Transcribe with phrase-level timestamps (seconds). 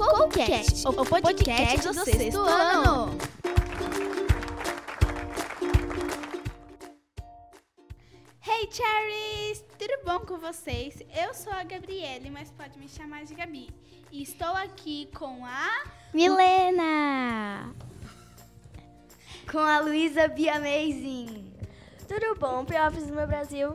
[0.00, 3.18] CouCast, o podcast do sexto ano.
[8.42, 9.62] Hey Cherries!
[9.78, 11.02] Tudo bom com vocês?
[11.14, 13.68] Eu sou a Gabriele, mas pode me chamar de Gabi.
[14.10, 15.84] E estou aqui com a.
[16.14, 17.74] Milena!
[19.52, 21.52] Com a Luísa Be Amazing.
[22.08, 23.74] Tudo bom, Piofes do meu Brasil?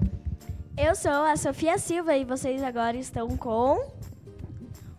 [0.75, 3.93] Eu sou a Sofia Silva e vocês agora estão com.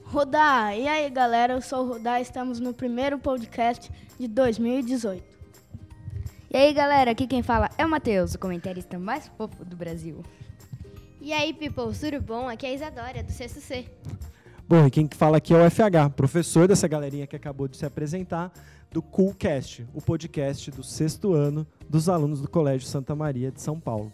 [0.09, 0.79] Rodar!
[0.79, 1.55] E aí, galera?
[1.55, 5.23] Eu sou o Rodar, estamos no primeiro podcast de 2018.
[6.49, 10.23] E aí, galera, aqui quem fala é o Matheus, o comentarista mais fofo do Brasil.
[11.21, 12.49] E aí, people, tudo bom?
[12.49, 13.85] Aqui é a Isadora, do sexto C.
[14.69, 17.85] Bom, e quem fala aqui é o FH, professor dessa galerinha que acabou de se
[17.85, 18.53] apresentar,
[18.93, 23.79] do Coolcast, o podcast do sexto ano dos alunos do Colégio Santa Maria de São
[23.81, 24.13] Paulo.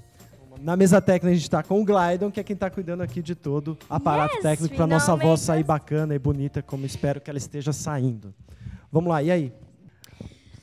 [0.63, 3.21] Na mesa técnica a gente está com o Glydon, que é quem está cuidando aqui
[3.21, 7.21] de todo o aparato Yes, técnico para nossa voz sair bacana e bonita, como espero
[7.21, 8.33] que ela esteja saindo.
[8.91, 9.53] Vamos lá, e aí?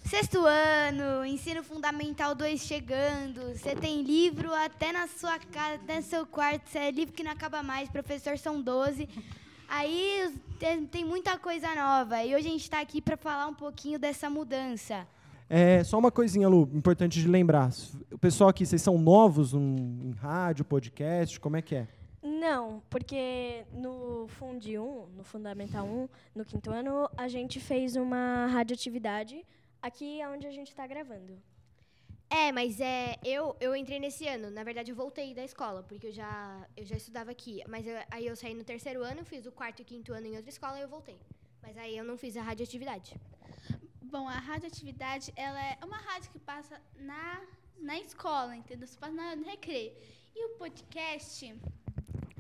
[0.06, 3.54] Sexto ano, ensino fundamental 2 chegando.
[3.54, 6.70] Você tem livro até na sua casa, até no seu quarto.
[6.70, 7.90] Você é livro que não acaba mais.
[7.90, 9.08] Professor são 12.
[9.68, 10.34] Aí
[10.90, 12.23] tem muita coisa nova.
[12.23, 15.06] E hoje a gente está aqui para falar um pouquinho dessa mudança.
[15.50, 17.69] É, só uma coisinha, Lu, importante de lembrar.
[18.11, 21.88] O pessoal aqui, vocês são novos um, em rádio, podcast, como é que é?
[22.22, 28.45] Não, porque no Fundi 1, no Fundamental 1, no quinto ano, a gente fez uma
[28.47, 29.44] radioatividade
[29.81, 31.33] aqui onde a gente está gravando.
[32.30, 34.52] É, mas é, eu, eu entrei nesse ano.
[34.52, 37.64] Na verdade, eu voltei da escola, porque eu já, eu já estudava aqui.
[37.67, 40.36] Mas eu- aí eu saí no terceiro ano, fiz o quarto e quinto ano em
[40.36, 41.17] outra escola e eu voltei.
[41.64, 43.16] Mas aí eu não fiz a radioatividade.
[44.12, 47.42] Bom, a radioatividade, ela é uma rádio que passa na,
[47.80, 48.88] na escola, entendeu?
[48.88, 49.92] Você passa na, no recreio.
[50.36, 51.56] E o podcast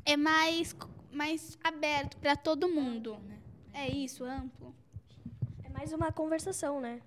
[0.03, 0.75] é mais,
[1.11, 3.17] mais aberto para todo mundo.
[3.71, 4.73] É isso, amplo.
[5.63, 7.01] É mais uma conversação, né?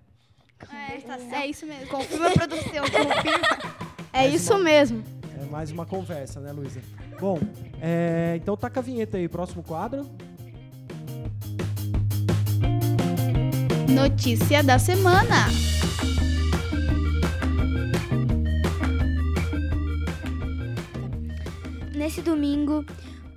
[0.71, 1.87] É, é isso mesmo.
[1.87, 3.83] Confirma a produção, confirma.
[4.13, 5.03] É isso mesmo.
[5.41, 6.81] É mais uma conversa, né, Luísa?
[7.19, 7.37] Bom,
[7.81, 10.09] é, então taca a vinheta aí, próximo quadro.
[13.93, 15.47] Notícia da semana.
[21.95, 22.83] Nesse domingo,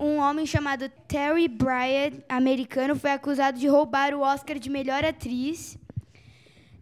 [0.00, 5.76] um homem chamado Terry Bryant, americano, foi acusado de roubar o Oscar de melhor atriz.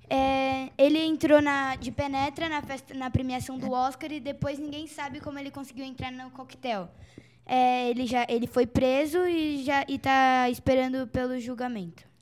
[0.08, 4.86] É, ele entrou na, de penetra na, festa, na premiação do Oscar e depois ninguém
[4.86, 6.88] sabe como ele conseguiu entrar no coquetel.
[7.44, 12.13] É, ele já ele foi preso e já está esperando pelo julgamento.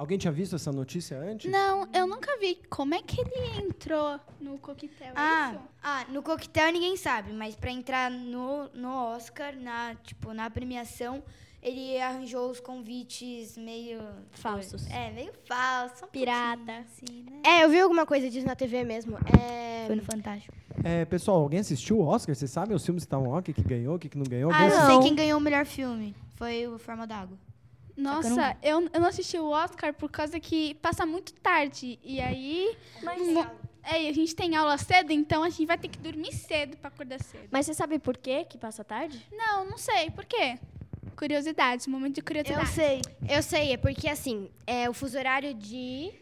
[0.00, 1.50] Alguém tinha visto essa notícia antes?
[1.52, 2.54] Não, eu nunca vi.
[2.70, 5.08] Como é que ele entrou no coquetel?
[5.08, 5.62] É Ah, isso?
[5.82, 11.22] ah, no coquetel ninguém sabe, mas para entrar no, no Oscar, na, tipo, na premiação,
[11.62, 14.00] ele arranjou os convites meio
[14.30, 14.88] Falsos.
[14.90, 16.06] É, meio falso.
[16.06, 16.78] um Pirata.
[16.78, 17.42] Assim, né?
[17.44, 19.18] É, eu vi alguma coisa disso na TV mesmo.
[19.38, 20.54] É, Foi no Fantástico.
[20.82, 22.34] É, pessoal, alguém assistiu o Oscar?
[22.34, 23.40] Vocês sabem os filmes que estavam lá?
[23.40, 24.50] O que, que ganhou, o que, que não ganhou?
[24.50, 26.16] Ah, eu sei quem ganhou o melhor filme.
[26.36, 27.36] Foi o Forma d'Água.
[27.96, 31.98] Nossa, eu, eu não assisti o Oscar por causa que passa muito tarde.
[32.02, 32.76] E aí.
[33.02, 33.46] mo-
[33.82, 36.76] É, e a gente tem aula cedo, então a gente vai ter que dormir cedo
[36.76, 37.48] pra acordar cedo.
[37.50, 39.26] Mas você sabe por quê que passa tarde?
[39.32, 40.10] Não, não sei.
[40.10, 40.58] Por quê?
[41.16, 42.68] Curiosidade, momento de Eu curiosidade.
[42.70, 43.00] sei.
[43.28, 46.12] eu sei, é porque assim, é, o fuso horário de,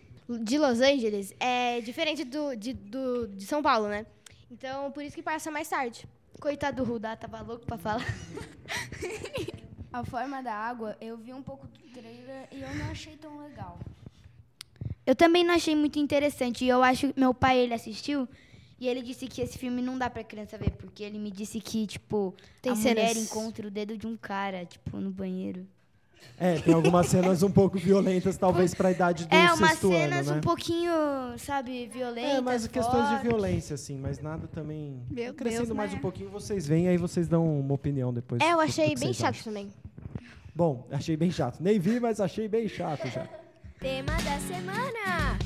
[0.41, 4.07] de Los Angeles é diferente do, de, do, de São Paulo, né?
[4.51, 6.05] Então, por isso que passa mais tarde.
[6.41, 8.05] Coitado do Rudá, tava louco pra falar.
[9.93, 13.39] A forma da água, eu vi um pouco do trailer e eu não achei tão
[13.39, 13.79] legal.
[15.07, 16.65] Eu também não achei muito interessante.
[16.65, 18.29] E eu acho que meu pai, ele assistiu
[18.79, 21.59] e ele disse que esse filme não dá pra criança ver, porque ele me disse
[21.61, 25.67] que, tipo, Tem a cenas- mulher encontra o dedo de um cara, tipo, no banheiro.
[26.41, 30.21] É, tem algumas cenas um pouco violentas, talvez, pra idade do é, umas sexto cenas
[30.21, 30.37] ano, né?
[30.39, 30.93] um pouquinho,
[31.37, 32.39] sabe, violentas.
[32.39, 35.03] É, mas questões de violência, assim, mas nada também.
[35.11, 35.99] Meu Crescendo Deus, mais né?
[35.99, 38.41] um pouquinho, vocês vêm, aí vocês dão uma opinião depois.
[38.41, 39.45] É, eu achei bem chato acham.
[39.45, 39.73] também.
[40.55, 41.61] Bom, achei bem chato.
[41.61, 43.27] Nem vi, mas achei bem chato já.
[43.81, 45.39] Tema da semana!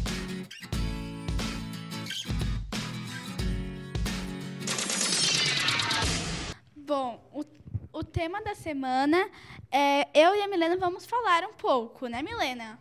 [6.76, 7.44] Bom, o,
[7.92, 9.28] o tema da semana
[9.72, 12.78] é eu e a Milena vamos falar um pouco, né, Milena?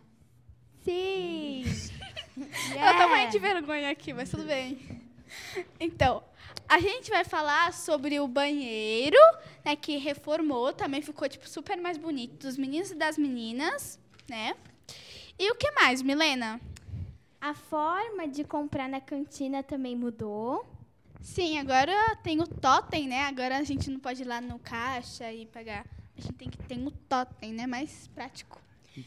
[0.84, 1.64] Sim!
[2.36, 4.78] Eu tô morrendo de vergonha aqui, mas tudo bem.
[5.78, 6.22] Então,
[6.68, 9.18] a gente vai falar sobre o banheiro,
[9.64, 13.98] né, que reformou, também ficou tipo super mais bonito dos meninos e das meninas,
[14.28, 14.54] né?
[15.38, 16.60] E o que mais, Milena?
[17.40, 20.64] A forma de comprar na cantina também mudou.
[21.20, 23.24] Sim, agora tem o totem, né?
[23.24, 25.84] Agora a gente não pode ir lá no caixa e pagar.
[26.16, 27.66] A gente tem que ter o totem, né?
[27.66, 28.60] Mais prático.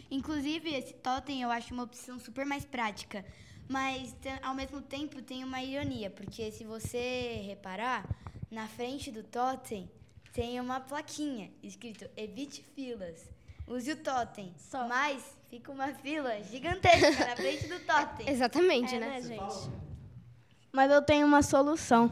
[0.10, 3.24] Inclusive, esse totem eu acho uma opção super mais prática.
[3.68, 6.10] Mas, ao mesmo tempo, tem uma ironia.
[6.10, 8.08] Porque se você reparar,
[8.50, 9.90] na frente do totem
[10.34, 13.28] tem uma plaquinha escrito Evite filas.
[13.68, 14.54] Use o totem.
[14.88, 18.28] Mas fica uma fila gigantesca na frente do totem.
[18.30, 19.08] Exatamente, É, né?
[19.08, 19.70] né, gente?
[20.72, 22.12] Mas eu tenho uma solução.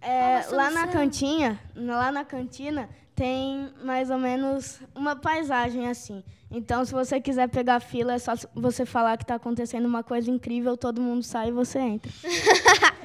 [0.00, 6.22] É, lá na cantinha, lá na cantina, tem mais ou menos uma paisagem assim.
[6.50, 10.30] Então, se você quiser pegar fila, é só você falar que está acontecendo uma coisa
[10.30, 12.12] incrível, todo mundo sai e você entra.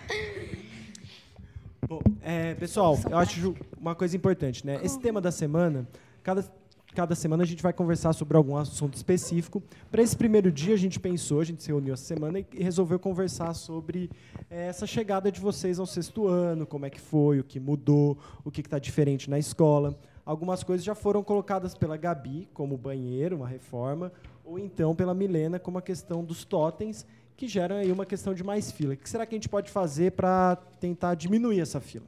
[1.88, 4.80] Bom, é, pessoal, eu acho uma coisa importante, né?
[4.84, 5.88] Esse tema da semana,
[6.24, 6.46] cada,
[6.94, 9.64] cada semana a gente vai conversar sobre algum assunto específico.
[9.90, 13.00] Para esse primeiro dia, a gente pensou, a gente se reuniu essa semana e resolveu
[13.00, 14.10] conversar sobre
[14.50, 18.18] é, essa chegada de vocês ao sexto ano, como é que foi, o que mudou,
[18.44, 19.98] o que está diferente na escola.
[20.26, 24.12] Algumas coisas já foram colocadas pela Gabi, como banheiro, uma reforma,
[24.44, 27.06] ou então pela Milena, como a questão dos totens,
[27.36, 28.94] que geram aí uma questão de mais fila.
[28.94, 32.06] O que será que a gente pode fazer para tentar diminuir essa fila?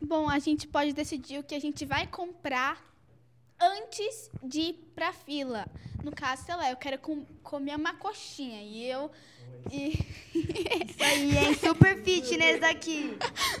[0.00, 2.89] Bom, a gente pode decidir o que a gente vai comprar
[3.60, 5.66] antes de ir pra fila.
[6.02, 9.10] No caso, sei lá, eu quero com- comer uma coxinha e eu.
[9.70, 9.90] E
[10.34, 11.54] Isso aí, hein?
[11.54, 13.16] Super fitness daqui.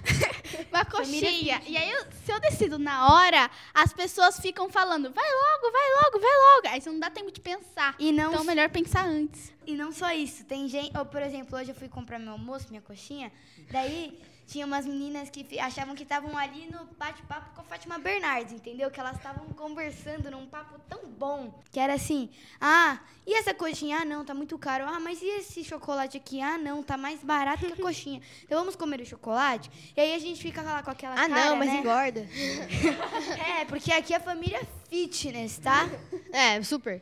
[0.70, 1.60] uma coxinha.
[1.66, 6.04] E aí, eu- se eu decido na hora, as pessoas ficam falando, vai logo, vai
[6.04, 6.68] logo, vai logo.
[6.68, 7.94] Aí você não dá tempo de pensar.
[7.98, 9.52] E não Então, melhor pensar antes.
[9.66, 10.96] E não só isso, tem gente.
[10.96, 13.30] Ou, por exemplo, hoje eu fui comprar meu almoço, minha coxinha.
[13.70, 14.18] Daí
[14.50, 18.90] tinha umas meninas que achavam que estavam ali no bate-papo com a Fátima Bernardes, entendeu?
[18.90, 21.54] Que elas estavam conversando num papo tão bom.
[21.70, 22.28] Que era assim:
[22.60, 23.98] ah, e essa coxinha?
[23.98, 24.84] Ah, não, tá muito caro.
[24.88, 26.40] Ah, mas e esse chocolate aqui?
[26.40, 28.20] Ah, não, tá mais barato que a coxinha.
[28.42, 29.70] Então vamos comer o chocolate?
[29.96, 31.44] E aí a gente fica lá com aquela Ah, cara.
[31.50, 31.76] não, mas né?
[31.78, 32.26] engorda.
[33.60, 35.88] É, porque aqui a família é fitness, tá?
[36.32, 37.00] É, super.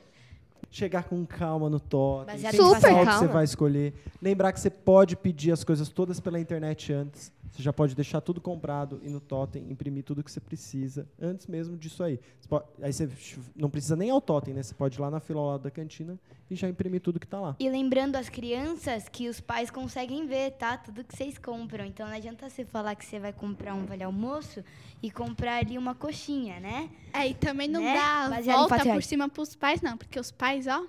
[0.71, 3.27] chegar com calma no totem, pensar em o que você calma.
[3.29, 3.94] vai escolher.
[4.21, 7.33] Lembrar que você pode pedir as coisas todas pela internet antes.
[7.53, 11.47] Você já pode deixar tudo comprado e no totem imprimir tudo que você precisa antes
[11.47, 12.21] mesmo disso aí.
[12.41, 13.09] Você pode- aí você
[13.56, 14.62] não precisa nem ao totem, né?
[14.62, 16.19] Você pode ir lá na fila ao lado da cantina
[16.50, 17.56] e já imprimir tudo que está lá.
[17.59, 20.77] E lembrando as crianças que os pais conseguem ver, tá?
[20.77, 21.85] Tudo que vocês compram.
[21.85, 24.62] Então não adianta você falar que você vai comprar um vale almoço
[25.03, 26.91] e comprar ali uma coxinha, né?
[27.12, 27.94] É, e também não Né?
[27.94, 29.97] dá Baseado volta por cima pros pais, não.
[29.97, 30.85] Porque os pais, ó.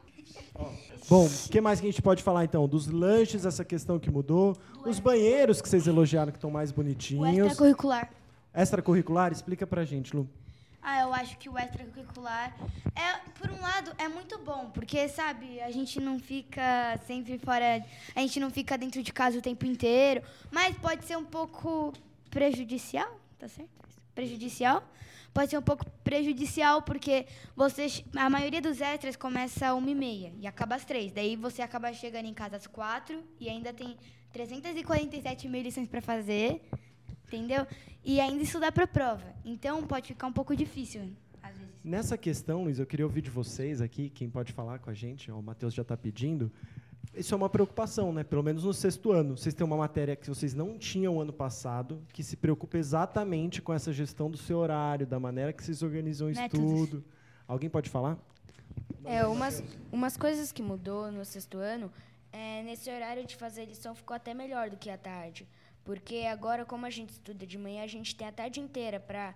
[1.10, 2.68] Bom, o que mais que a gente pode falar então?
[2.68, 4.56] Dos lanches, essa questão que mudou.
[4.86, 7.38] Os banheiros que vocês elogiaram que estão mais O bonitinhos.
[7.48, 8.12] extracurricular.
[8.54, 10.30] Extracurricular, explica pra gente, Lu.
[10.81, 12.56] Ah, eu acho que o extracurricular
[12.96, 17.84] é, por um lado, é muito bom, porque sabe, a gente não fica sempre fora,
[18.16, 20.22] a gente não fica dentro de casa o tempo inteiro,
[20.52, 21.92] mas pode ser um pouco
[22.30, 23.70] prejudicial, tá certo?
[24.16, 24.84] Prejudicial?
[25.34, 29.96] Pode ser um pouco prejudicial porque você, a maioria dos extras começa às uma e
[29.96, 31.12] meia acaba às três.
[31.12, 33.98] Daí você acaba chegando em casa às quatro e ainda tem
[34.31, 36.62] 347 mil lições para fazer,
[37.28, 37.66] entendeu?
[38.04, 39.34] E ainda estudar para prova.
[39.46, 41.02] Então pode ficar um pouco difícil
[41.42, 41.74] às vezes.
[41.84, 45.31] Nessa questão, Luiz, eu queria ouvir de vocês aqui, quem pode falar com a gente,
[45.31, 46.52] o Matheus já está pedindo.
[47.13, 48.24] Isso é uma preocupação, né?
[48.24, 49.36] Pelo menos no sexto ano.
[49.36, 53.74] Vocês têm uma matéria que vocês não tinham ano passado, que se preocupa exatamente com
[53.74, 56.72] essa gestão do seu horário, da maneira que vocês organizam o Métodos.
[56.72, 57.04] estudo.
[57.48, 58.18] Alguém pode falar?
[59.04, 61.92] É, umas, umas coisas que mudou no sexto ano,
[62.31, 65.47] é, nesse horário de fazer lição ficou até melhor do que à tarde.
[65.83, 69.33] Porque agora, como a gente estuda de manhã, a gente tem a tarde inteira para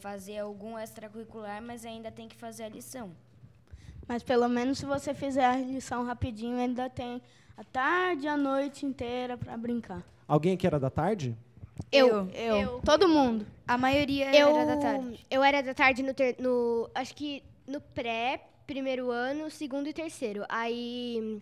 [0.00, 3.14] fazer algum extracurricular, mas ainda tem que fazer a lição.
[4.08, 7.22] Mas pelo menos se você fizer a lição rapidinho, ainda tem
[7.56, 10.02] a tarde e a noite inteira para brincar.
[10.26, 11.36] Alguém aqui era da tarde?
[11.90, 12.28] Eu.
[12.30, 12.80] Eu.
[12.84, 13.46] Todo mundo.
[13.66, 15.26] A maioria Eu era da tarde.
[15.30, 19.92] eu era da tarde no, ter- no acho que no pré, primeiro ano, segundo e
[19.92, 20.44] terceiro.
[20.48, 21.40] Aí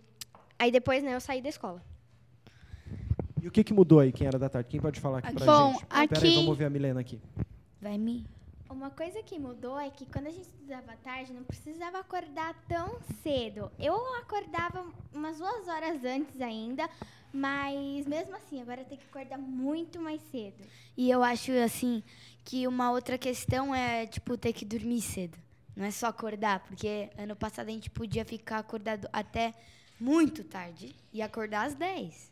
[0.59, 1.83] aí depois, né, eu saí da escola.
[3.43, 4.69] E o que, que mudou aí, quem era da tarde?
[4.69, 5.87] Quem pode falar aqui pra Bom, gente?
[5.87, 7.19] Pera aí, aqui- vamos ouvir a Milena aqui.
[7.81, 8.27] Vai me.
[8.71, 13.01] Uma coisa que mudou é que quando a gente estudava tarde, não precisava acordar tão
[13.21, 13.69] cedo.
[13.77, 16.89] Eu acordava umas duas horas antes ainda,
[17.33, 20.65] mas mesmo assim, agora tem que acordar muito mais cedo.
[20.97, 22.01] E eu acho assim
[22.45, 25.37] que uma outra questão é tipo ter que dormir cedo.
[25.75, 29.53] Não é só acordar, porque ano passado a gente podia ficar acordado até
[29.99, 32.31] muito tarde e acordar às 10.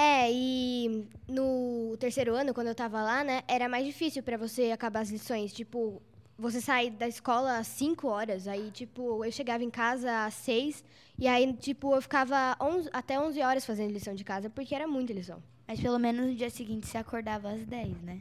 [0.00, 4.70] É, e no terceiro ano, quando eu tava lá, né, era mais difícil pra você
[4.70, 5.52] acabar as lições.
[5.52, 6.00] Tipo,
[6.38, 10.84] você sair da escola às 5 horas, aí, tipo, eu chegava em casa às 6,
[11.18, 14.86] e aí, tipo, eu ficava 11 até 11 horas fazendo lição de casa, porque era
[14.86, 15.42] muita lição.
[15.66, 18.20] Mas pelo menos no dia seguinte você acordava às 10, né?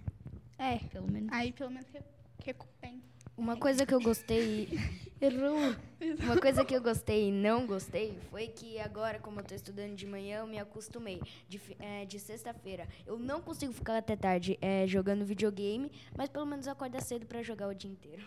[0.57, 0.77] É.
[0.91, 1.29] Pelo menos.
[1.31, 2.01] Aí pelo menos re-
[2.43, 2.95] recupera.
[3.37, 4.67] Uma coisa que eu gostei.
[5.21, 5.75] Errou.
[6.23, 9.95] Uma coisa que eu gostei e não gostei foi que agora, como eu tô estudando
[9.95, 11.21] de manhã, eu me acostumei.
[11.47, 16.45] De, é, de sexta-feira, eu não consigo ficar até tarde é, jogando videogame, mas pelo
[16.47, 18.23] menos acorda cedo pra jogar o dia inteiro.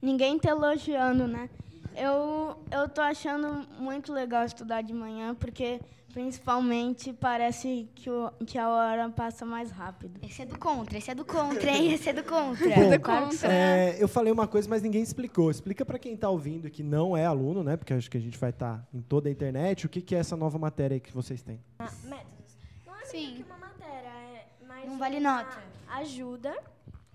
[0.00, 1.50] Ninguém tá elogiando, né?
[1.94, 5.80] Eu, eu tô achando muito legal estudar de manhã, porque
[6.12, 10.20] principalmente parece que, o, que a hora passa mais rápido.
[10.22, 11.92] Esse é do contra, esse é do contra, hein?
[11.92, 12.68] Esse é do contra.
[12.68, 15.50] Bom, é, eu falei uma coisa, mas ninguém explicou.
[15.50, 17.76] Explica para quem está ouvindo e que não é aluno, né?
[17.76, 19.86] Porque acho que a gente vai estar em toda a internet.
[19.86, 21.60] O que, que é essa nova matéria aí que vocês têm?
[21.78, 22.56] Ah, métodos.
[22.86, 23.34] Não é Sim.
[23.36, 25.62] que uma matéria, é mais Não vale nota.
[25.88, 26.54] ajuda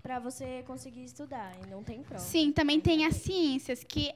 [0.02, 2.22] pra você conseguir estudar e não tem prova.
[2.22, 4.12] Sim, também tem as ciências, que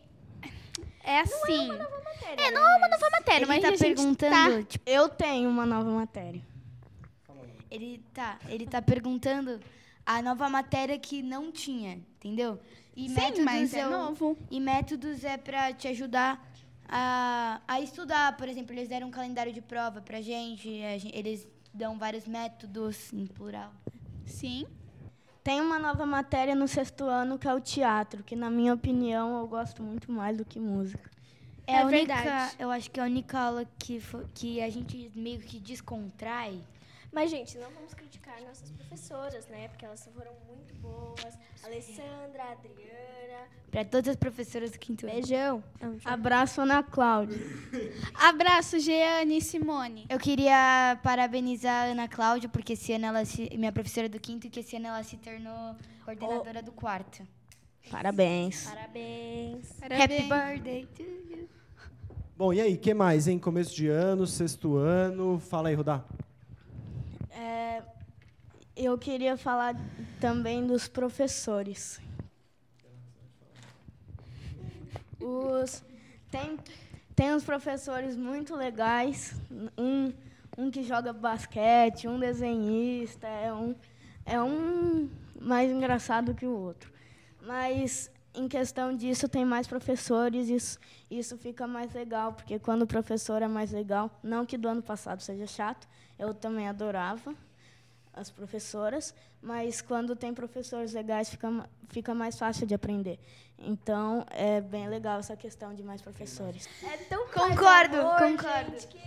[1.05, 1.69] é assim.
[1.69, 4.63] Matéria, É, não é uma nova matéria, Ele mas tá a gente perguntando, tá...
[4.65, 6.43] tipo, Eu tenho uma nova matéria.
[7.71, 9.61] ele tá, ele tá perguntando
[10.05, 12.59] a nova matéria que não tinha, entendeu?
[12.97, 14.37] E Sim, mas é eu- novo.
[14.51, 16.45] E métodos é pra te ajudar
[16.89, 18.37] a, a estudar.
[18.37, 22.27] Por exemplo, eles deram um calendário de prova pra gente, a gen- eles dão vários
[22.27, 23.73] métodos em plural.
[24.27, 24.67] Sim.
[25.43, 29.39] Tem uma nova matéria no sexto ano que é o teatro, que na minha opinião
[29.41, 31.11] eu gosto muito mais do que música.
[31.67, 32.55] É, É a única, verdade.
[32.59, 34.03] eu acho que é a única aula que,
[34.35, 36.61] que a gente meio que descontrai.
[37.13, 39.69] Mas, gente, não vamos criticar nossas professoras, né?
[39.69, 41.37] Porque elas foram muito boas.
[41.65, 43.49] Alessandra, Adriana.
[43.71, 45.15] Pra todas as professoras do quinto ano.
[45.15, 45.65] Beijão.
[46.05, 47.37] Abraço, Ana Cláudia.
[48.15, 50.07] Abraço, Jeane e Simone.
[50.09, 54.49] Eu queria parabenizar a Ana Cláudia, porque esse ano ela se, minha professora do quinto,
[54.49, 57.27] que esse ano ela se tornou coordenadora do quarto.
[57.91, 58.65] Parabéns.
[58.65, 59.83] Parabéns.
[59.83, 61.49] Happy birthday to you.
[62.37, 63.39] Bom, e aí, que mais, hein?
[63.39, 65.39] Começo de ano, sexto ano.
[65.39, 66.05] Fala aí, Rodar.
[67.41, 67.83] É,
[68.77, 69.75] eu queria falar
[70.21, 71.99] também dos professores.
[75.19, 75.83] Os,
[76.31, 76.59] tem,
[77.17, 79.35] tem uns professores muito legais.
[79.79, 80.13] Um,
[80.59, 83.75] um que joga basquete, um desenhista, é um,
[84.27, 85.09] é um
[85.41, 86.93] mais engraçado que o outro.
[87.41, 90.79] Mas em questão disso, tem mais professores, isso,
[91.11, 94.83] isso fica mais legal, porque quando o professor é mais legal, não que do ano
[94.83, 95.89] passado seja chato,
[96.21, 97.35] eu também adorava
[98.13, 101.49] as professoras, mas quando tem professores legais fica,
[101.89, 103.19] fica mais fácil de aprender.
[103.59, 106.69] Então, é bem legal essa questão de mais professores.
[106.85, 108.73] É tão Concordo, amor, concordo.
[108.73, 108.99] gente, que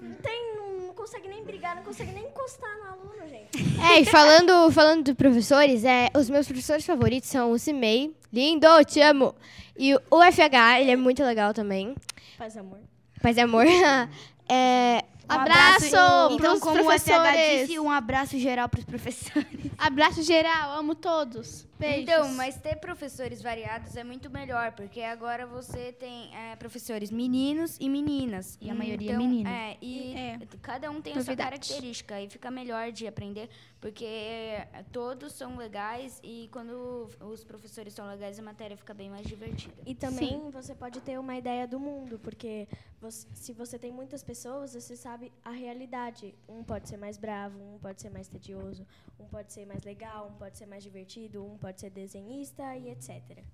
[0.00, 3.58] não, tem, não, consegue nem brigar, não consegue nem encostar no aluno, gente.
[3.80, 8.66] É, e falando, falando de professores, é, os meus professores favoritos são o Cimei, lindo,
[8.84, 9.34] te amo.
[9.78, 11.94] E o FH, ele é muito legal também.
[12.36, 12.78] Paz amor.
[13.22, 13.66] Paz e amor.
[14.48, 17.68] é, Abraço Então, pros como o FH professores.
[17.68, 19.46] disse, um abraço geral para os professores.
[19.78, 21.66] Abraço geral, amo todos.
[21.80, 22.02] Beijos.
[22.02, 27.76] Então, mas ter professores variados é muito melhor, porque agora você tem é, professores meninos
[27.80, 28.58] e meninas.
[28.60, 29.50] E a maioria Então, menina.
[29.50, 30.38] É, e É.
[30.60, 33.48] cada um tem a sua característica e fica melhor de aprender,
[33.80, 39.08] porque é, todos são legais e quando os professores são legais, a matéria fica bem
[39.08, 39.74] mais divertida.
[39.86, 42.68] E também você pode ter uma ideia do mundo, porque
[43.00, 46.34] você- se você tem muitas pessoas, você sabe a realidade.
[46.46, 48.86] Um pode ser mais bravo, um pode ser mais tedioso,
[49.18, 52.90] um pode ser mais legal, um pode ser mais divertido, um pode ser desenhista e
[52.90, 53.44] etc.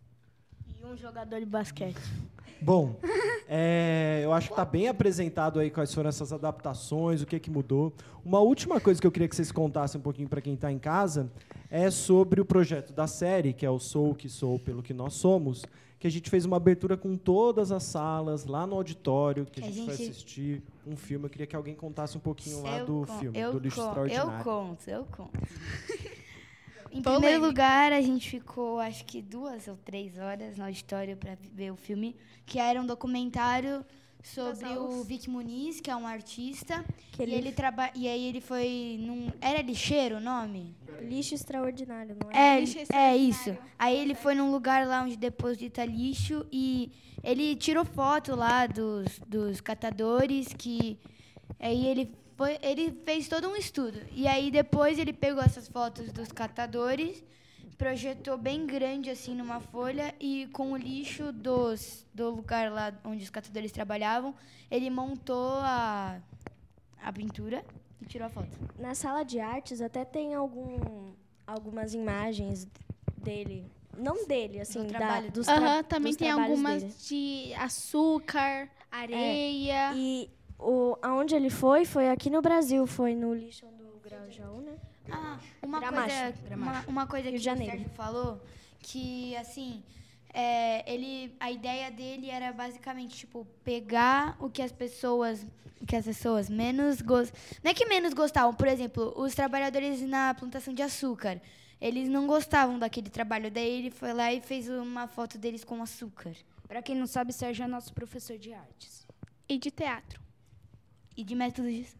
[0.80, 2.00] E um jogador de basquete.
[2.62, 2.96] Bom,
[3.46, 7.50] é, eu acho que está bem apresentado aí quais foram essas adaptações, o que, que
[7.50, 7.92] mudou.
[8.24, 10.78] Uma última coisa que eu queria que vocês contassem um pouquinho para quem está em
[10.78, 11.30] casa
[11.70, 14.94] é sobre o projeto da série, que é o Sou o que Sou pelo que
[14.94, 15.64] Nós Somos,
[15.98, 19.66] que a gente fez uma abertura com todas as salas lá no auditório, que a
[19.66, 21.26] A gente, foi gente- assistir um filme.
[21.26, 24.38] Eu queria que alguém contasse um pouquinho lá Eu do filme, eu do Lixo Extraordinário.
[24.38, 25.30] Eu conto, eu conto.
[26.92, 27.20] em Polêmica.
[27.20, 31.70] primeiro lugar, a gente ficou, acho que duas ou três horas no auditório para ver
[31.72, 33.84] o filme, que era um documentário
[34.22, 36.84] sobre o Vic Muniz, que é um artista.
[37.12, 39.30] Que E ele- ele traba e aí ele foi num.
[39.40, 40.74] Era lixeiro o nome?
[41.02, 42.56] Lixo extraordinário, não é?
[42.56, 43.56] É, Lixo é isso.
[43.78, 46.90] Aí ele foi num lugar lá onde deposita lixo e
[47.22, 50.98] ele tirou foto lá dos, dos catadores que
[51.60, 53.98] aí ele foi, ele fez todo um estudo.
[54.12, 57.22] E aí depois ele pegou essas fotos dos catadores,
[57.78, 63.22] projetou bem grande assim numa folha e com o lixo dos do lugar lá onde
[63.24, 64.34] os catadores trabalhavam,
[64.70, 66.18] ele montou a
[67.02, 67.64] a pintura
[68.00, 68.48] e tirou a foto.
[68.78, 71.12] Na sala de artes até tem algum,
[71.46, 72.66] algumas imagens
[73.16, 73.64] dele.
[73.96, 76.94] Não dele, assim, da, trabalho dos Aham, tra- também dos tem algumas dele.
[77.06, 79.92] de açúcar, areia.
[79.94, 80.28] E
[80.58, 84.76] o, aonde ele foi, foi aqui no Brasil, foi no lixão do Grajaú, né?
[85.10, 86.90] Ah, uma Gramacho, coisa, uma, Gramacho.
[86.90, 87.72] uma coisa Rio que de o Janeiro.
[87.72, 88.40] Sérgio falou,
[88.80, 89.82] que assim,
[90.32, 95.46] é, ele, a ideia dele era basicamente tipo pegar o que as pessoas,
[95.86, 100.34] que as pessoas menos gostam, não é que menos gostavam, por exemplo, os trabalhadores na
[100.34, 101.40] plantação de açúcar,
[101.80, 105.82] eles não gostavam daquele trabalho, daí ele foi lá e fez uma foto deles com
[105.82, 106.32] açúcar.
[106.66, 109.06] Para quem não sabe, Sérgio é nosso professor de artes.
[109.48, 110.25] E de teatro.
[111.16, 111.96] E de métodos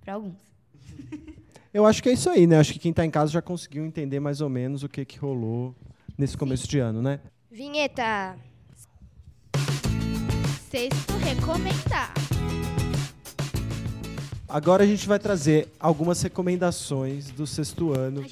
[0.00, 0.38] para alguns.
[1.72, 2.58] Eu acho que é isso aí, né?
[2.58, 5.18] Acho que quem está em casa já conseguiu entender mais ou menos o que, que
[5.18, 5.74] rolou
[6.16, 7.20] nesse começo de ano, né?
[7.50, 8.36] Vinheta.
[10.70, 12.14] Sexto recomendar.
[14.48, 18.24] Agora a gente vai trazer algumas recomendações do sexto ano.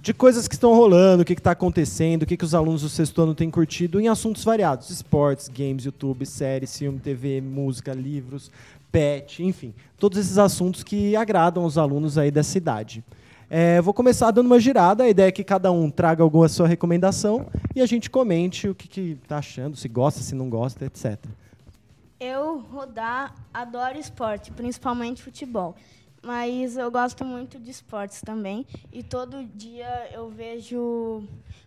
[0.00, 2.88] De coisas que estão rolando, o que está acontecendo, o que, que os alunos do
[2.88, 8.50] sexto ano têm curtido em assuntos variados: esportes, games, YouTube, séries, filme, TV, música, livros,
[8.92, 9.74] pet, enfim.
[9.96, 13.02] Todos esses assuntos que agradam os alunos aí dessa idade.
[13.48, 15.04] É, vou começar dando uma girada.
[15.04, 18.74] A ideia é que cada um traga alguma sua recomendação e a gente comente o
[18.74, 21.18] que está achando, se gosta, se não gosta, etc.
[22.20, 25.74] Eu, Rodar, adoro esporte, principalmente futebol.
[26.22, 28.64] Mas eu gosto muito de esportes também.
[28.92, 31.24] E todo dia eu vejo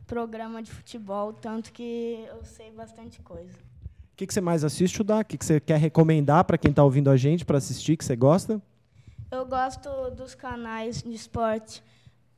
[0.07, 3.74] programa de futebol, tanto que eu sei bastante coisa.
[4.15, 5.19] O que, que você mais assiste, Udá?
[5.19, 8.05] O que, que você quer recomendar para quem está ouvindo a gente para assistir, que
[8.05, 8.61] você gosta?
[9.29, 11.83] Eu gosto dos canais de esporte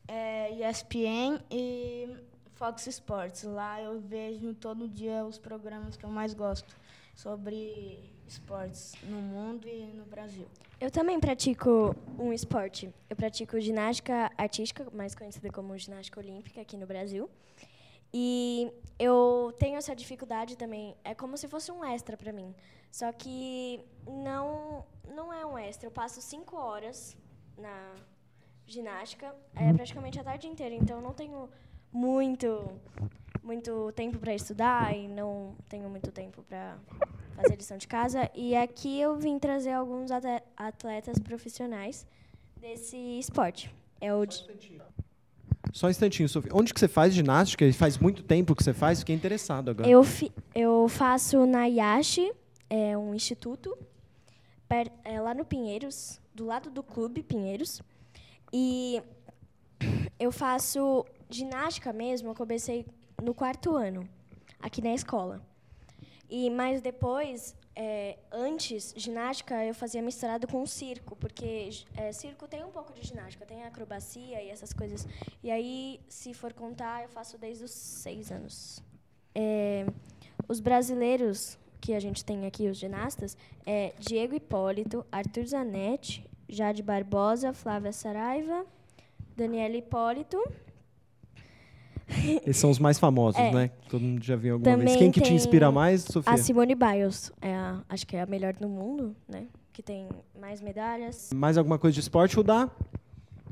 [0.07, 2.09] é, ESPN e
[2.55, 3.43] Fox Sports.
[3.43, 6.75] Lá eu vejo todo dia os programas que eu mais gosto
[7.13, 10.47] sobre esportes no mundo e no Brasil.
[10.81, 12.91] Eu também pratico um esporte.
[13.07, 17.29] Eu pratico ginástica artística, mais conhecida como ginástica olímpica aqui no Brasil.
[18.13, 20.95] E eu tenho essa dificuldade também.
[21.03, 22.53] É como se fosse um extra para mim.
[22.91, 25.87] Só que não não é um extra.
[25.87, 27.15] Eu passo cinco horas
[27.57, 27.93] na
[28.65, 30.75] ginástica, é praticamente a tarde inteira.
[30.75, 31.49] Então eu não tenho
[31.91, 32.69] muito
[33.43, 36.77] muito tempo para estudar e não tenho muito tempo para
[37.35, 38.29] fazer lição de casa.
[38.35, 40.09] E aqui eu vim trazer alguns
[40.57, 42.05] atletas profissionais
[42.57, 43.73] desse esporte.
[44.01, 44.43] É o de-
[45.73, 46.51] Só um instantinho, Sofia.
[46.53, 47.71] Onde que você faz ginástica?
[47.73, 48.99] Faz muito tempo que você faz?
[48.99, 49.87] Fiquei interessado agora.
[49.89, 52.31] eu, fi- eu faço na Yashi,
[52.69, 53.77] é um instituto,
[54.67, 57.81] per- é, lá no Pinheiros, do lado do clube Pinheiros.
[58.51, 59.01] E
[60.19, 62.85] eu faço ginástica mesmo, eu comecei
[63.21, 64.07] no quarto ano,
[64.59, 65.41] aqui na escola.
[66.29, 72.63] E mas depois, é, antes, ginástica eu fazia misturado com circo, porque é, circo tem
[72.63, 75.07] um pouco de ginástica, tem acrobacia e essas coisas.
[75.43, 78.81] E aí, se for contar, eu faço desde os seis anos.
[79.35, 79.85] É,
[80.47, 86.81] os brasileiros que a gente tem aqui, os ginastas, é Diego Hipólito, Arthur Zanetti, Jade
[86.81, 88.65] Barbosa, Flávia Saraiva,
[89.35, 90.41] Daniela Hipólito.
[92.09, 93.51] Esses são os mais famosos, É.
[93.51, 93.71] né?
[93.89, 94.91] Todo mundo já viu alguma vez.
[94.91, 96.31] Também Quem que te inspira mais, Sofia?
[96.33, 99.45] A Simone Biles, é a- acho que é a melhor do mundo, né?
[99.73, 100.07] Que tem
[100.39, 101.29] mais medalhas.
[101.35, 102.69] Mais alguma coisa de esporte, Udá?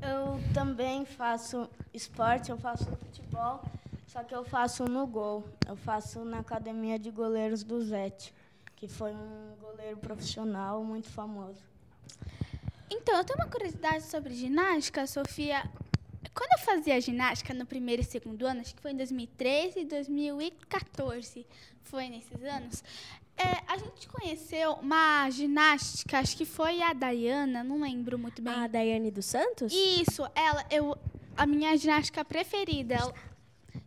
[0.01, 3.61] Eu também faço esporte, eu faço futebol,
[4.07, 5.43] só que eu faço no gol.
[5.67, 8.33] Eu faço na academia de goleiros do Zete,
[8.75, 11.59] que foi um goleiro profissional muito famoso.
[12.89, 15.63] Então, eu tenho uma curiosidade sobre ginástica, Sofia.
[16.35, 19.85] Quando eu fazia ginástica no primeiro e segundo ano, acho que foi em 2013 e
[19.85, 21.45] 2014,
[21.83, 22.83] foi nesses anos,
[23.37, 28.53] é, a gente conheceu uma ginástica, acho que foi a Dayana, não lembro muito bem.
[28.53, 29.71] A Daiane dos Santos?
[29.73, 30.97] Isso, ela, eu,
[31.37, 33.13] a minha ginástica preferida, ela-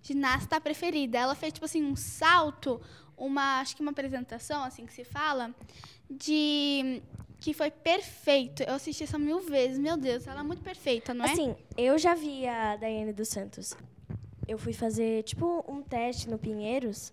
[0.02, 1.18] ginasta preferida.
[1.18, 2.80] Ela fez tipo assim um salto,
[3.16, 5.54] uma, acho que uma apresentação assim que se fala,
[6.10, 7.02] de
[7.40, 8.62] que foi perfeito.
[8.62, 9.78] Eu assisti essa mil vezes.
[9.78, 11.32] Meu Deus, ela é muito perfeita, não é?
[11.32, 13.74] Assim, eu já vi a Daiane dos Santos.
[14.46, 17.12] Eu fui fazer, tipo, um teste no Pinheiros.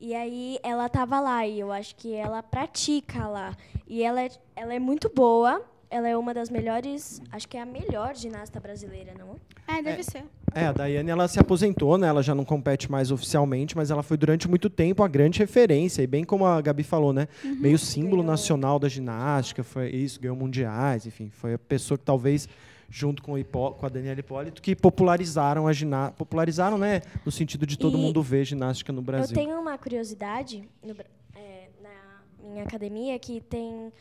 [0.00, 3.54] E aí ela tava lá e eu acho que ela pratica lá.
[3.86, 5.62] E ela é, ela é muito boa.
[5.90, 9.34] Ela é uma das melhores, acho que é a melhor ginasta brasileira, não?
[9.66, 10.22] É, deve ser.
[10.54, 12.06] É, a Daiane ela se aposentou, né?
[12.06, 16.00] Ela já não compete mais oficialmente, mas ela foi durante muito tempo a grande referência.
[16.02, 17.26] E bem como a Gabi falou, né?
[17.42, 21.28] Meio símbolo nacional da ginástica, foi isso, ganhou mundiais, enfim.
[21.28, 22.48] Foi a pessoa que talvez,
[22.88, 26.16] junto com, o Hipó, com a Daniela Hipólito, que popularizaram a ginástica.
[26.18, 27.02] Popularizaram, né?
[27.26, 29.34] No sentido de todo E mundo ver ginástica no Eu Brasil.
[29.36, 30.94] tenho uma curiosidade no
[31.34, 33.92] é, na minha academia que tem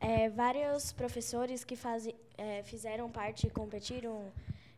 [0.00, 4.22] é, vários professores que fazem, é, fizeram parte, competiram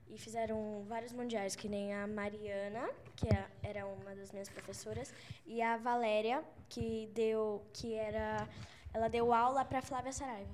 [0.08, 5.12] e fizeram vários mundiais, que nem a Mariana, que é- era uma das minhas professoras,
[5.46, 8.48] e a Valéria, que deu, que era,
[8.92, 10.48] ela deu aula para Flávia Saraiva.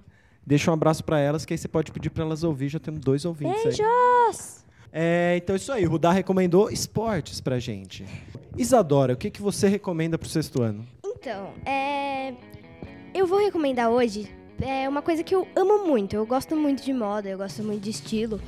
[0.44, 2.68] Deixa um abraço para elas, que aí você pode pedir para elas ouvir.
[2.68, 3.64] Já temos dois ouvintes aí.
[3.64, 4.64] Beijos!
[4.92, 5.85] É, então, isso aí.
[5.85, 8.07] O Rudá recomendou esportes pra gente.
[8.57, 10.87] Isadora, o que, que você recomenda pro sexto ano?
[11.05, 12.33] Então, é...
[13.12, 16.14] eu vou recomendar hoje é uma coisa que eu amo muito.
[16.16, 18.40] Eu gosto muito de moda, eu gosto muito de estilo.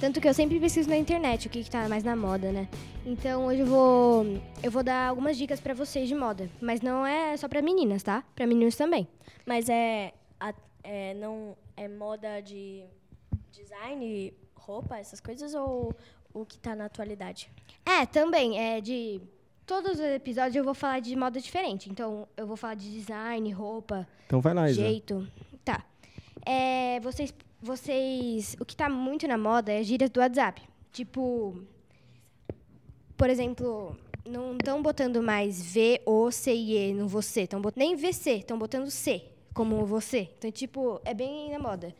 [0.00, 2.68] Tanto que eu sempre pesquiso na internet o que, que tá mais na moda, né?
[3.06, 4.26] Então hoje eu vou,
[4.62, 6.50] eu vou dar algumas dicas pra vocês de moda.
[6.60, 8.22] Mas não é só pra meninas, tá?
[8.34, 9.06] Pra meninos também.
[9.46, 12.84] Mas é, a- é, não, é moda de
[13.52, 15.94] design, roupa, essas coisas, ou
[16.32, 17.50] o que tá na atualidade?
[17.86, 18.58] É, também.
[18.58, 19.20] É de.
[19.66, 21.88] Todos os episódios eu vou falar de moda diferente.
[21.88, 24.82] Então eu vou falar de design, roupa, Então vai lá, Isa.
[24.82, 25.26] jeito.
[26.44, 28.56] É, vocês, vocês.
[28.60, 30.62] O que tá muito na moda é gírias do WhatsApp.
[30.92, 31.62] Tipo.
[33.16, 37.46] Por exemplo, não estão botando mais V, O, C e E no você.
[37.46, 37.78] Tão bot...
[37.78, 39.22] Nem VC, estão botando C
[39.54, 40.28] como você.
[40.36, 41.94] Então, tipo, é bem na moda.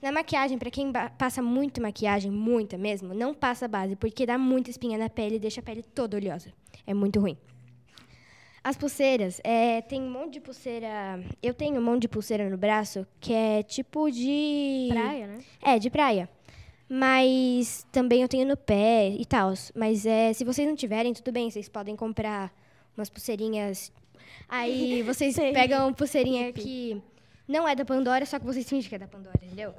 [0.00, 4.70] Na maquiagem, pra quem passa muito maquiagem, muita mesmo, não passa base, porque dá muita
[4.70, 6.52] espinha na pele e deixa a pele toda oleosa.
[6.86, 7.36] É muito ruim.
[8.64, 11.22] As pulseiras, é, tem um monte de pulseira.
[11.42, 14.88] Eu tenho um monte de pulseira no braço que é tipo de.
[14.90, 15.38] Praia, né?
[15.60, 16.30] É, de praia.
[16.88, 19.52] Mas também eu tenho no pé e tal.
[19.74, 22.50] Mas é, se vocês não tiverem, tudo bem, vocês podem comprar
[22.96, 23.92] umas pulseirinhas.
[24.48, 27.02] Aí vocês pegam pulseirinha que
[27.46, 29.74] não é da Pandora, só que vocês fingem que é da Pandora, entendeu?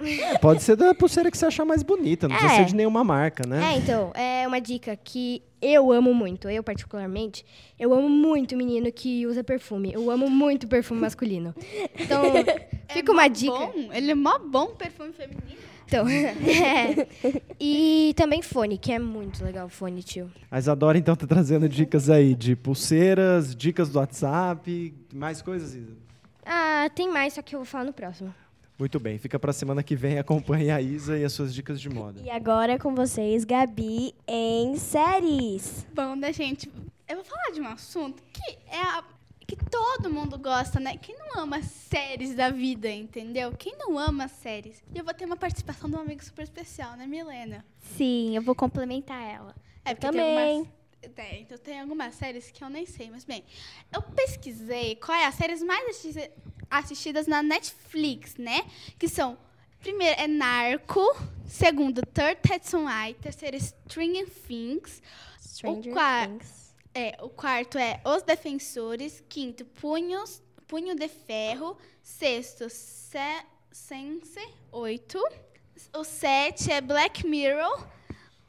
[0.00, 2.64] É, pode ser da pulseira que você achar mais bonita, não precisa É.
[2.64, 3.72] ser de nenhuma marca, né?
[3.74, 7.44] É, então, é uma dica que eu amo muito, eu particularmente,
[7.78, 9.92] eu amo muito menino que usa perfume.
[9.92, 11.54] Eu amo muito perfume masculino.
[11.98, 12.22] Então,
[12.88, 13.52] fica uma dica.
[13.52, 15.58] Bom, ele é mó bom perfume feminino.
[15.86, 17.08] Então, é.
[17.58, 20.30] E também fone, que é muito legal o fone, tio.
[20.50, 26.07] A Isadora, então, tá trazendo dicas aí de pulseiras, dicas do WhatsApp, mais coisas, Isa?
[26.50, 28.34] Ah, tem mais, só que eu vou falar no próximo.
[28.78, 31.90] Muito bem, fica pra semana que vem, acompanhe a Isa e as suas dicas de
[31.90, 32.22] moda.
[32.24, 35.84] E agora é com vocês, Gabi, em séries.
[35.92, 36.70] Bom, né, gente?
[37.08, 39.04] Eu vou falar de um assunto que é a-
[39.46, 40.96] que todo mundo gosta, né?
[40.96, 43.50] Quem não ama séries da vida, entendeu?
[43.58, 44.82] Quem não ama séries?
[44.94, 47.64] E eu vou ter uma participação de um amigo super especial, né, Milena?
[47.80, 49.54] Sim, eu vou complementar ela.
[49.84, 50.68] É, porque também.
[51.00, 53.44] Tem algumas, é, então tem algumas séries que eu nem sei, mas bem,
[53.92, 56.30] eu pesquisei qual é as séries mais assisti-
[56.70, 58.64] assistidas na Netflix, né?
[58.98, 59.38] Que são,
[59.80, 61.00] primeiro, é Narco,
[61.46, 65.00] segundo, Third Tetsun Eye, terceiro, Stranger Things,
[65.40, 66.74] Stranger qua- Things.
[66.94, 73.18] é, o quarto é Os Defensores, quinto, Punhos, Punho de Ferro, sexto, Se
[73.70, 74.40] Sense,
[74.72, 75.22] oito,
[75.96, 77.86] o sete é Black Mirror,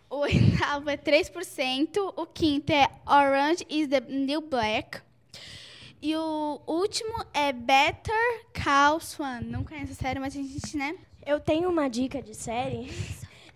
[0.09, 5.01] o oitavo é 3%, o quinto é Orange is the New Black,
[6.01, 9.41] e o último é Better Call Swan.
[9.41, 10.95] Não conheço a série, mas a gente, né?
[11.25, 12.89] Eu tenho uma dica de série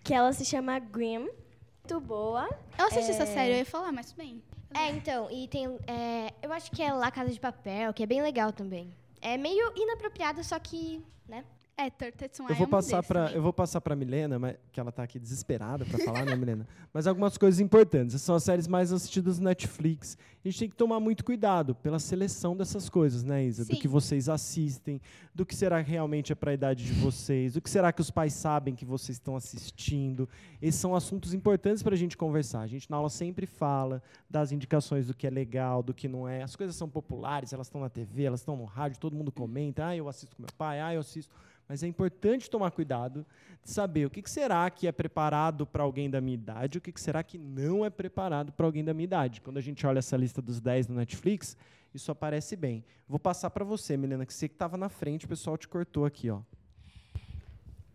[0.04, 1.22] que ela se chama Grimm.
[1.22, 2.48] Muito boa.
[2.78, 4.42] Eu assisti essa série, eu ia falar, mas tudo bem.
[4.74, 5.66] É, então, e tem.
[5.86, 8.92] é, eu acho que é La Casa de Papel, que é bem legal também.
[9.22, 11.02] É meio inapropriado, só que.
[11.26, 11.44] né?
[11.76, 14.38] É, Third Tetsun Eu Eye vou é um passar para eu vou passar para Milena,
[14.38, 16.68] mas, que ela tá aqui desesperada para falar, né, Milena?
[16.94, 18.14] Mas algumas coisas importantes.
[18.14, 20.16] Essas são as séries mais assistidas no Netflix.
[20.44, 23.64] A gente tem que tomar muito cuidado pela seleção dessas coisas, né, Isa?
[23.64, 23.80] Do Sim.
[23.80, 25.00] que vocês assistem,
[25.34, 28.00] do que será que realmente é para a idade de vocês, do que será que
[28.00, 30.28] os pais sabem que vocês estão assistindo.
[30.62, 32.60] Esses são assuntos importantes para a gente conversar.
[32.60, 36.28] A gente na aula sempre fala das indicações do que é legal, do que não
[36.28, 36.44] é.
[36.44, 39.88] As coisas são populares, elas estão na TV, elas estão no rádio, todo mundo comenta.
[39.88, 41.34] Ah, eu assisto com meu pai, ah, eu assisto.
[41.68, 43.24] Mas é importante tomar cuidado
[43.62, 46.80] de saber o que, que será que é preparado para alguém da minha idade, o
[46.80, 49.40] que, que será que não é preparado para alguém da minha idade.
[49.40, 51.56] Quando a gente olha essa lista dos 10 no Netflix,
[51.94, 52.84] isso aparece bem.
[53.08, 56.04] Vou passar para você, Milena, que você que estava na frente, o pessoal te cortou
[56.04, 56.40] aqui, ó.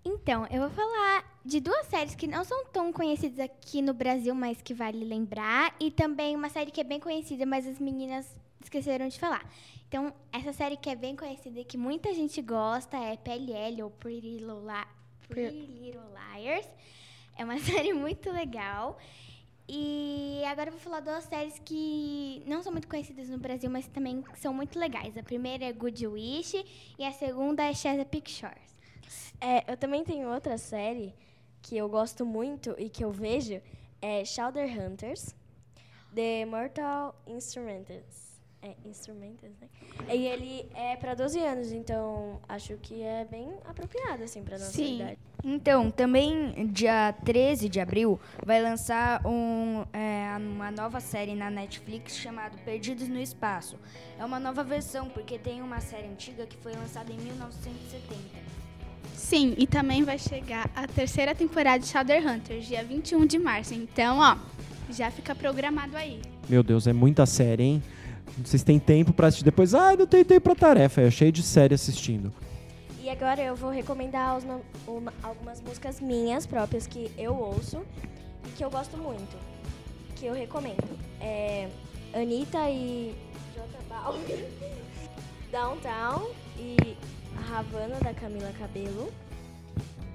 [0.04, 4.34] Então, eu vou falar de duas séries que não são tão conhecidas aqui no Brasil,
[4.34, 5.76] mas que vale lembrar.
[5.80, 8.26] E também uma série que é bem conhecida, mas as meninas
[8.62, 9.48] esqueceram de falar.
[9.88, 13.90] Então, essa série que é bem conhecida e que muita gente gosta é PLL, ou
[13.90, 16.02] Pretty Little, Li- Pretty Little
[16.36, 16.68] Liars.
[17.38, 18.98] É uma série muito legal.
[19.72, 23.88] E agora eu vou falar duas séries que não são muito conhecidas no Brasil, mas
[23.88, 25.16] também são muito legais.
[25.16, 26.66] A primeira é Good Wish
[26.98, 28.76] e a segunda é Chesapeake Shores.
[29.40, 31.14] É, eu também tenho outra série
[31.62, 33.62] que eu gosto muito e que eu vejo,
[34.02, 35.36] é Shouder Hunters,
[36.16, 38.29] The Mortal Instruments.
[38.62, 39.70] É, Instrumentos, né?
[40.14, 44.72] E ele é para 12 anos, então acho que é bem apropriado, assim, pra nossa
[44.72, 44.96] Sim.
[44.98, 45.18] idade.
[45.42, 52.18] Então, também dia 13 de abril vai lançar um, é, uma nova série na Netflix
[52.18, 53.78] chamada Perdidos no Espaço.
[54.20, 58.20] É uma nova versão, porque tem uma série antiga que foi lançada em 1970.
[59.14, 63.74] Sim, e também vai chegar a terceira temporada de Shadow Hunters, dia 21 de março.
[63.74, 64.38] Então, ó,
[64.92, 66.22] já fica programado aí.
[66.50, 67.84] Meu Deus, é muita série, hein?
[68.44, 69.74] Vocês têm tempo pra assistir depois.
[69.74, 71.02] Ah, não tenho tempo pra tarefa.
[71.02, 72.34] É cheio de série assistindo.
[73.02, 74.44] E agora eu vou recomendar os
[74.88, 77.82] uma- algumas músicas minhas próprias que eu ouço
[78.46, 79.38] e que eu gosto muito.
[80.16, 80.98] Que eu recomendo.
[81.22, 81.70] É
[82.14, 83.16] Anitta e
[83.56, 84.22] Jota Balvin,
[85.52, 86.98] Downtown e
[87.54, 89.12] Havana da Camila Cabello,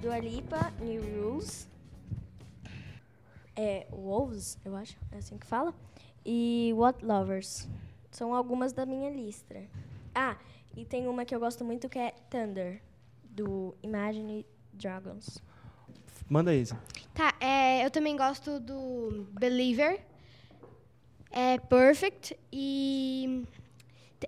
[0.01, 1.67] Dua Lipa, New Rules,
[3.55, 5.73] é Wolves, eu acho, é assim que fala,
[6.25, 7.67] e What Lovers.
[8.15, 9.61] São algumas da minha lista.
[10.13, 10.37] Ah,
[10.73, 12.81] e tem uma que eu gosto muito que é Thunder,
[13.23, 15.43] do Imagine Dragons.
[16.29, 16.63] Manda aí.
[17.13, 19.99] Tá, é, eu também gosto do Believer,
[21.29, 23.43] é Perfect e.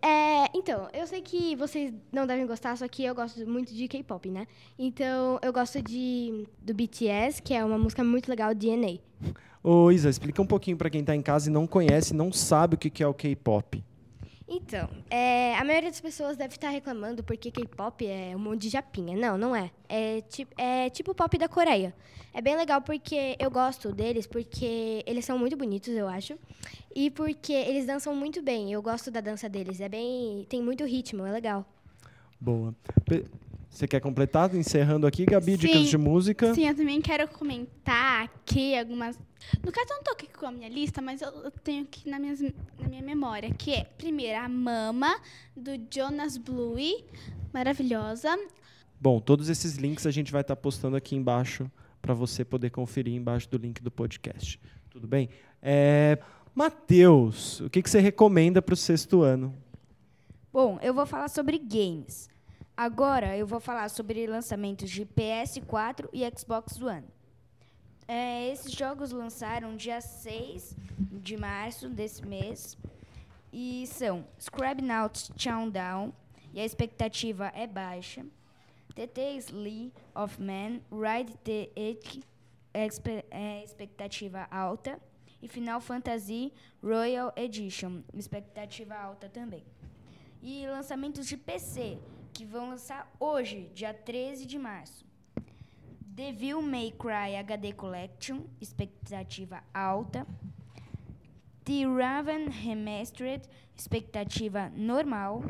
[0.01, 3.87] É, então, eu sei que vocês não devem gostar, só que eu gosto muito de
[3.87, 4.47] K-pop, né?
[4.77, 8.99] Então, eu gosto de do BTS, que é uma música muito legal, DNA.
[9.63, 12.75] Ô, Isa, explica um pouquinho pra quem tá em casa e não conhece, não sabe
[12.75, 13.83] o que é o K-pop.
[14.49, 18.69] Então, é, a maioria das pessoas deve estar reclamando porque K-pop é um monte de
[18.69, 19.17] japinha.
[19.17, 19.71] Não, não é.
[19.89, 21.93] É, ti é tipo pop da Coreia.
[22.33, 26.37] É bem legal porque eu gosto deles, porque eles são muito bonitos, eu acho.
[26.95, 28.71] E porque eles dançam muito bem.
[28.71, 29.81] Eu gosto da dança deles.
[29.81, 30.45] É bem.
[30.47, 31.65] tem muito ritmo, é legal.
[32.39, 32.73] Boa.
[33.77, 34.55] Você quer completar?
[34.55, 35.57] Encerrando aqui, Gabi, Sim.
[35.57, 36.51] dicas de música.
[36.55, 39.19] Sim, eu também quero comentar aqui algumas.
[39.63, 42.09] No caso, eu não tô aqui com a minha lista, mas eu eu tenho aqui
[42.09, 45.21] na, minhas, na minha memória, que é, primeiro, a Mama,
[45.55, 46.75] do Jonas Blue,
[47.53, 48.35] maravilhosa.
[48.99, 51.69] Bom, todos esses links a gente vai estar postando aqui embaixo
[52.01, 54.59] para você poder conferir embaixo do link do podcast.
[54.89, 55.29] Tudo bem?
[55.61, 56.17] É,
[56.55, 59.53] Matheus, o que, que você recomenda para o sexto ano?
[60.51, 62.27] Bom, eu vou falar sobre games.
[62.77, 67.05] Agora eu vou falar sobre lançamentos de PS4 e Xbox One.
[68.07, 70.77] É, esses jogos lançaram dia 6
[71.11, 72.77] de março desse mês
[73.51, 76.13] e são Scrabnaut Countdown,
[76.53, 78.23] e a expectativa é baixa.
[78.93, 82.21] TT Slee of Man, Ride the Edge,
[82.73, 84.99] expe- é, expectativa alta.
[85.39, 89.63] E Final Fantasy Royal Edition, expectativa alta também.
[90.41, 91.99] E lançamentos de PC,
[92.37, 95.03] que vão lançar hoje, dia 13 de março.
[96.05, 100.23] Devil May Cry HD Collection, expectativa alta.
[101.65, 103.43] The Raven Remastered,
[103.75, 105.41] expectativa normal.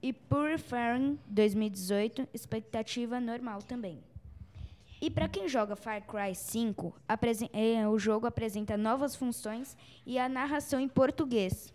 [0.00, 3.98] E Purifying 2018, expectativa normal também.
[5.00, 10.20] E para quem joga Far Cry 5, apresen- eh, o jogo apresenta novas funções e
[10.20, 11.74] a narração em português.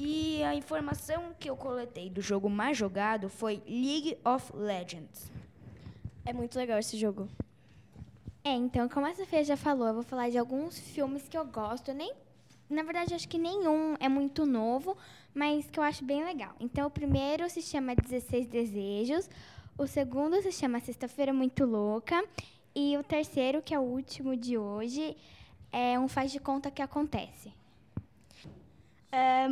[0.00, 5.28] E a informação que eu coletei do jogo mais jogado foi League of Legends.
[6.24, 7.28] É muito legal esse jogo.
[8.44, 11.44] É, então, como a Sofia já falou, eu vou falar de alguns filmes que eu
[11.44, 11.88] gosto.
[11.88, 12.14] Eu nem,
[12.70, 14.96] na verdade, acho que nenhum é muito novo,
[15.34, 16.54] mas que eu acho bem legal.
[16.60, 19.28] Então, o primeiro se chama 16 Desejos,
[19.76, 22.24] o segundo se chama Sexta-feira Muito Louca,
[22.72, 25.16] e o terceiro, que é o último de hoje,
[25.72, 27.52] é um faz de conta que acontece.
[29.10, 29.48] É,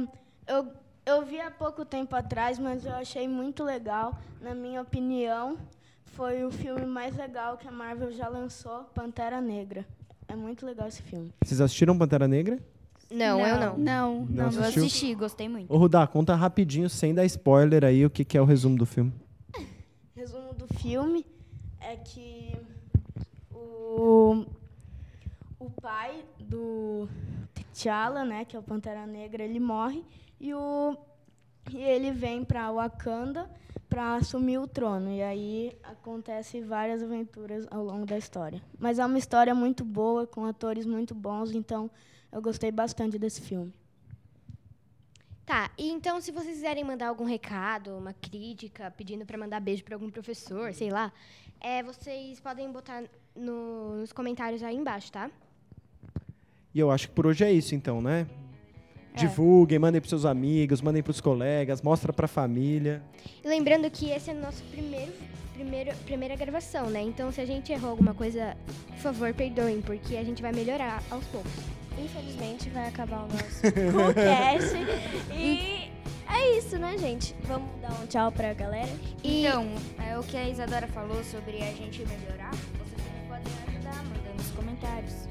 [0.47, 0.73] eu,
[1.05, 4.17] eu vi há pouco tempo atrás, mas eu achei muito legal.
[4.41, 5.57] Na minha opinião,
[6.05, 9.87] foi o filme mais legal que a Marvel já lançou, Pantera Negra.
[10.29, 11.31] É muito legal esse filme.
[11.45, 12.59] Vocês assistiram Pantera Negra?
[13.11, 13.79] Não, eu não.
[13.79, 14.45] Não, Não não.
[14.45, 14.85] Eu assistiu?
[14.85, 15.73] assisti, gostei muito.
[15.73, 18.85] Ô, Rudá, conta rapidinho, sem dar spoiler aí, o que, que é o resumo do
[18.85, 19.13] filme.
[20.17, 21.25] Resumo do filme
[21.81, 22.57] é que
[23.55, 24.45] o,
[25.61, 27.09] o pai do
[27.77, 30.03] T'Challa, né, que é o Pantera Negra, ele morre
[30.41, 30.97] e, o,
[31.71, 33.51] e ele vem para Wakanda
[33.87, 35.11] para assumir o trono.
[35.13, 38.63] E aí acontece várias aventuras ao longo da história.
[38.79, 41.91] Mas é uma história muito boa, com atores muito bons, então
[42.33, 43.71] eu gostei bastante desse filme.
[45.45, 49.85] Tá, e então se vocês quiserem mandar algum recado, uma crítica, pedindo para mandar beijo
[49.85, 51.13] para algum professor, sei lá,
[51.61, 55.31] é, vocês podem botar no- nos comentários aí embaixo, tá?
[56.77, 58.27] E eu acho que por hoje é isso, então, né?
[59.15, 63.03] Divulguem, mandem pros seus amigos, mandem pros colegas, mostra pra família.
[63.43, 65.11] E lembrando que esse é o nosso primeiro,
[65.55, 67.01] primeiro, primeira gravação, né?
[67.01, 68.55] Então se a gente errou alguma coisa,
[68.89, 71.51] por favor, perdoem, porque a gente vai melhorar aos poucos.
[71.99, 73.63] Infelizmente vai acabar o nosso
[73.97, 74.77] podcast.
[75.33, 75.91] e
[76.31, 77.35] é isso, né, gente?
[77.45, 78.93] Vamos dar um tchau pra galera.
[79.25, 79.67] Então,
[80.07, 84.37] é o que a Isadora falou sobre a gente melhorar, vocês também podem ajudar mandando
[84.37, 85.27] nos comentários.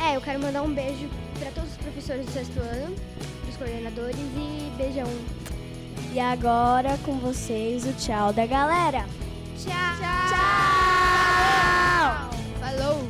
[0.00, 2.94] É, eu quero mandar um beijo para todos os professores do sexto ano,
[3.48, 5.08] os coordenadores e beijão.
[6.12, 9.04] E agora com vocês o tchau da galera.
[9.58, 9.72] Tchau!
[9.98, 10.28] Tchau!
[10.30, 10.44] tchau.
[12.60, 13.08] Falou!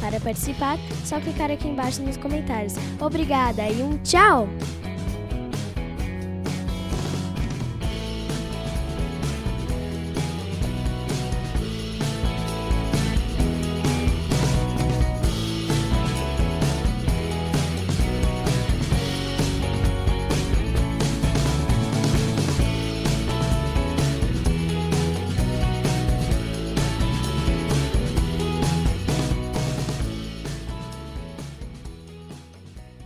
[0.00, 2.74] Para participar, só clicar aqui embaixo nos comentários.
[3.00, 4.48] Obrigada e um tchau!